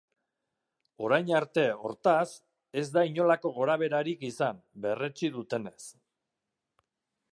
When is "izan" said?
4.31-4.63